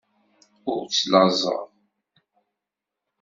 Ur 0.71 0.81
ttlaẓeɣ. 0.85 1.63